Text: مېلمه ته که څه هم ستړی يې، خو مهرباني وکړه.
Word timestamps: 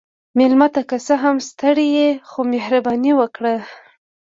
مېلمه 0.37 0.67
ته 0.75 0.81
که 0.89 0.97
څه 1.05 1.13
هم 1.23 1.35
ستړی 1.49 1.87
يې، 1.97 2.09
خو 2.29 2.39
مهرباني 2.53 3.11
وکړه. 3.19 3.55